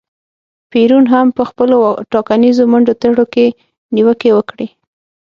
پېرون 0.71 1.05
هم 1.13 1.27
په 1.37 1.43
خپلو 1.49 1.77
ټاکنیزو 2.13 2.63
منډو 2.71 2.93
ترړو 3.01 3.25
کې 3.33 3.45
نیوکې 3.95 4.29
وکړې. 4.33 4.67